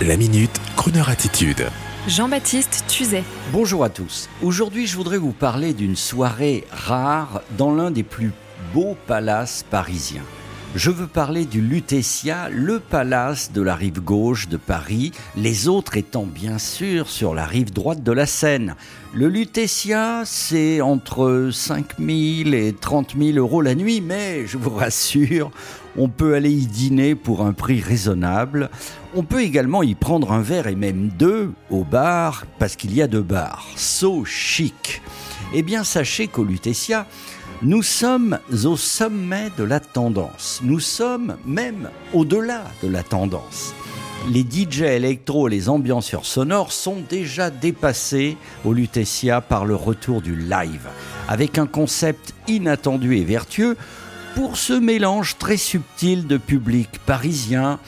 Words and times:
La 0.00 0.16
minute, 0.16 0.50
Kroneur 0.74 1.10
attitude. 1.10 1.68
Jean-Baptiste 2.08 2.84
Tuzet. 2.88 3.22
Bonjour 3.52 3.84
à 3.84 3.88
tous. 3.88 4.28
Aujourd'hui, 4.42 4.88
je 4.88 4.96
voudrais 4.96 5.18
vous 5.18 5.32
parler 5.32 5.74
d'une 5.74 5.94
soirée 5.94 6.64
rare 6.72 7.42
dans 7.56 7.72
l'un 7.72 7.92
des 7.92 8.02
plus 8.02 8.32
beaux 8.74 8.96
palaces 9.06 9.64
parisiens. 9.70 10.24
Je 10.74 10.90
veux 10.90 11.06
parler 11.06 11.44
du 11.44 11.60
Lutetia, 11.60 12.48
le 12.48 12.80
palace 12.80 13.52
de 13.52 13.60
la 13.60 13.74
rive 13.74 14.00
gauche 14.00 14.48
de 14.48 14.56
Paris, 14.56 15.12
les 15.36 15.68
autres 15.68 15.98
étant 15.98 16.24
bien 16.24 16.56
sûr 16.56 17.10
sur 17.10 17.34
la 17.34 17.44
rive 17.44 17.74
droite 17.74 18.02
de 18.02 18.10
la 18.10 18.24
Seine. 18.24 18.74
Le 19.12 19.28
Lutetia, 19.28 20.22
c'est 20.24 20.80
entre 20.80 21.50
5 21.52 21.98
000 21.98 22.54
et 22.54 22.74
30 22.80 23.14
000 23.18 23.36
euros 23.36 23.60
la 23.60 23.74
nuit, 23.74 24.00
mais 24.00 24.46
je 24.46 24.56
vous 24.56 24.70
rassure, 24.70 25.50
on 25.98 26.08
peut 26.08 26.34
aller 26.34 26.50
y 26.50 26.66
dîner 26.66 27.14
pour 27.16 27.44
un 27.44 27.52
prix 27.52 27.82
raisonnable. 27.82 28.70
On 29.14 29.24
peut 29.24 29.42
également 29.42 29.82
y 29.82 29.94
prendre 29.94 30.32
un 30.32 30.40
verre 30.40 30.68
et 30.68 30.74
même 30.74 31.10
deux 31.18 31.52
au 31.68 31.84
bar, 31.84 32.46
parce 32.58 32.76
qu'il 32.76 32.94
y 32.94 33.02
a 33.02 33.06
deux 33.06 33.20
bars. 33.20 33.66
So 33.76 34.24
chic. 34.24 35.02
Eh 35.52 35.62
bien, 35.62 35.84
sachez 35.84 36.28
qu'au 36.28 36.44
Lutetia, 36.44 37.06
nous 37.64 37.82
sommes 37.82 38.40
au 38.64 38.76
sommet 38.76 39.50
de 39.56 39.62
la 39.62 39.78
tendance. 39.78 40.60
Nous 40.64 40.80
sommes 40.80 41.36
même 41.46 41.90
au-delà 42.12 42.64
de 42.82 42.88
la 42.88 43.04
tendance. 43.04 43.72
Les 44.32 44.42
DJ 44.42 44.82
électro, 44.82 45.46
les 45.46 45.68
ambianceurs 45.68 46.26
sonores 46.26 46.72
sont 46.72 46.98
déjà 47.08 47.50
dépassés 47.50 48.36
au 48.64 48.72
Lutetia 48.72 49.40
par 49.40 49.64
le 49.64 49.76
retour 49.76 50.22
du 50.22 50.34
live, 50.34 50.88
avec 51.28 51.56
un 51.56 51.66
concept 51.66 52.34
inattendu 52.48 53.16
et 53.16 53.24
vertueux 53.24 53.76
pour 54.34 54.56
ce 54.56 54.72
mélange 54.72 55.36
très 55.38 55.56
subtil 55.56 56.26
de 56.26 56.36
public 56.36 56.88
parisien 57.06 57.78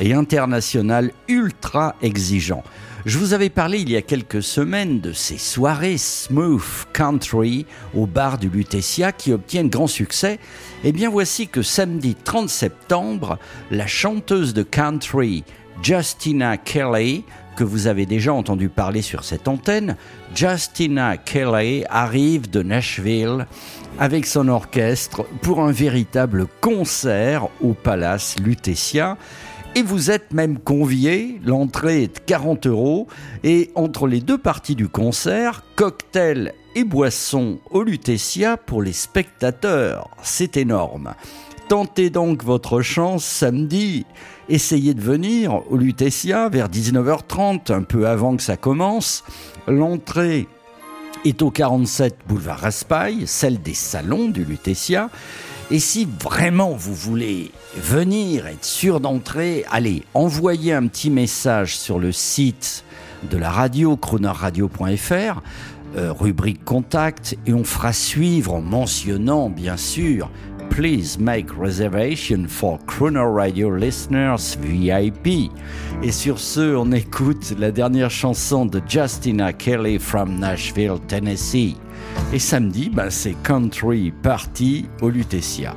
et 0.00 0.12
international 0.12 1.10
ultra 1.28 1.96
exigeant. 2.02 2.62
Je 3.06 3.18
vous 3.18 3.34
avais 3.34 3.50
parlé 3.50 3.80
il 3.80 3.90
y 3.90 3.96
a 3.96 4.02
quelques 4.02 4.42
semaines 4.42 5.00
de 5.00 5.12
ces 5.12 5.38
soirées 5.38 5.98
smooth 5.98 6.62
country 6.92 7.66
au 7.94 8.06
bar 8.06 8.38
du 8.38 8.48
Lutetia 8.48 9.12
qui 9.12 9.32
obtiennent 9.32 9.68
grand 9.68 9.86
succès. 9.86 10.38
Eh 10.84 10.92
bien 10.92 11.10
voici 11.10 11.48
que 11.48 11.62
samedi 11.62 12.14
30 12.14 12.48
septembre, 12.48 13.38
la 13.70 13.86
chanteuse 13.86 14.54
de 14.54 14.62
country 14.62 15.44
Justina 15.82 16.56
Kelly, 16.56 17.24
que 17.54 17.64
vous 17.64 17.86
avez 17.86 18.06
déjà 18.06 18.32
entendu 18.32 18.68
parler 18.68 19.02
sur 19.02 19.24
cette 19.24 19.48
antenne, 19.48 19.96
Justina 20.34 21.16
Kelly 21.16 21.84
arrive 21.88 22.50
de 22.50 22.62
Nashville 22.62 23.46
avec 23.98 24.26
son 24.26 24.48
orchestre 24.48 25.24
pour 25.42 25.60
un 25.60 25.72
véritable 25.72 26.46
concert 26.60 27.48
au 27.62 27.74
Palace 27.74 28.36
Lutetia 28.38 29.16
et 29.74 29.82
vous 29.82 30.10
êtes 30.10 30.32
même 30.32 30.58
convié. 30.58 31.40
L'entrée 31.44 32.04
est 32.04 32.14
de 32.14 32.20
40 32.20 32.66
euros 32.66 33.08
et 33.42 33.70
entre 33.74 34.06
les 34.06 34.20
deux 34.20 34.38
parties 34.38 34.76
du 34.76 34.88
concert, 34.88 35.62
cocktail 35.76 36.52
et 36.74 36.84
boissons 36.84 37.58
au 37.70 37.82
Lutetia 37.82 38.56
pour 38.56 38.82
les 38.82 38.92
spectateurs. 38.92 40.10
C'est 40.22 40.56
énorme. 40.56 41.14
Tentez 41.68 42.10
donc 42.10 42.44
votre 42.44 42.82
chance 42.82 43.24
samedi. 43.24 44.04
Essayez 44.48 44.92
de 44.92 45.00
venir 45.00 45.62
au 45.70 45.78
Lutetia 45.78 46.50
vers 46.50 46.68
19h30, 46.68 47.72
un 47.72 47.82
peu 47.82 48.06
avant 48.06 48.36
que 48.36 48.42
ça 48.42 48.58
commence. 48.58 49.24
L'entrée 49.66 50.46
est 51.24 51.40
au 51.40 51.50
47 51.50 52.16
boulevard 52.28 52.58
Raspail, 52.58 53.26
celle 53.26 53.62
des 53.62 53.72
salons 53.72 54.28
du 54.28 54.44
Lutetia. 54.44 55.08
Et 55.70 55.78
si 55.78 56.06
vraiment 56.22 56.72
vous 56.72 56.94
voulez 56.94 57.52
venir, 57.76 58.46
être 58.46 58.66
sûr 58.66 59.00
d'entrer, 59.00 59.64
allez, 59.70 60.02
envoyez 60.12 60.74
un 60.74 60.86
petit 60.88 61.08
message 61.08 61.78
sur 61.78 61.98
le 61.98 62.12
site 62.12 62.84
de 63.30 63.38
la 63.38 63.50
radio, 63.50 63.96
chronoradio.fr, 63.96 65.40
euh, 65.96 66.12
rubrique 66.12 66.64
contact, 66.66 67.38
et 67.46 67.54
on 67.54 67.64
fera 67.64 67.94
suivre 67.94 68.52
en 68.52 68.60
mentionnant, 68.60 69.48
bien 69.48 69.78
sûr, 69.78 70.28
Please 70.74 71.20
make 71.20 71.56
reservation 71.56 72.48
for 72.48 72.80
Chrono 72.88 73.32
Radio 73.32 73.70
listeners 73.70 74.56
VIP. 74.60 75.52
Et 76.02 76.10
sur 76.10 76.40
ce, 76.40 76.74
on 76.74 76.90
écoute 76.90 77.54
la 77.60 77.70
dernière 77.70 78.10
chanson 78.10 78.66
de 78.66 78.82
Justina 78.84 79.52
Kelly 79.52 80.00
from 80.00 80.36
Nashville, 80.40 80.98
Tennessee. 81.06 81.76
Et 82.32 82.40
samedi, 82.40 82.90
ben, 82.90 83.08
c'est 83.08 83.36
Country 83.44 84.12
Party 84.20 84.86
au 85.00 85.10
Lutetia. 85.10 85.76